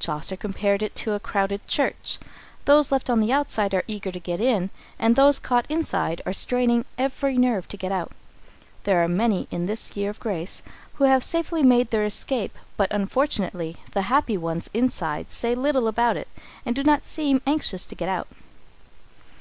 Chaucer 0.00 0.36
compared 0.36 0.82
it 0.82 0.96
to 0.96 1.12
a 1.12 1.20
crowded 1.20 1.64
church. 1.68 2.18
Those 2.64 2.90
left 2.90 3.08
on 3.08 3.20
the 3.20 3.30
outside 3.30 3.72
are 3.72 3.84
eager 3.86 4.10
to 4.10 4.18
get 4.18 4.40
in, 4.40 4.70
and 4.98 5.14
those 5.14 5.38
caught 5.38 5.64
inside 5.68 6.20
are 6.26 6.32
straining 6.32 6.84
every 6.98 7.38
nerve 7.38 7.68
to 7.68 7.76
get 7.76 7.92
out. 7.92 8.10
There 8.82 9.00
are 9.04 9.06
many, 9.06 9.46
in 9.52 9.66
this 9.66 9.96
year 9.96 10.10
of 10.10 10.18
grace, 10.18 10.64
who 10.94 11.04
have 11.04 11.22
safely 11.22 11.62
made 11.62 11.92
their 11.92 12.04
escape, 12.04 12.58
but, 12.76 12.90
unfortunately, 12.92 13.76
the 13.92 14.02
happy 14.10 14.36
ones 14.36 14.68
inside 14.74 15.30
say 15.30 15.54
little 15.54 15.86
about 15.86 16.16
it, 16.16 16.26
and 16.64 16.74
do 16.74 16.82
not 16.82 17.04
seem 17.04 17.40
anxious 17.46 17.86
to 17.86 17.94
get 17.94 18.08
out. 18.08 18.26